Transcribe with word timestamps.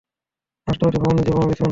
রাষ্ট্রপতি 0.67 0.97
ভবনে 0.97 1.21
যে 1.21 1.31
বোমা 1.31 1.47
বিস্ফোরণে 1.47 1.49
হয়েছে। 1.49 1.69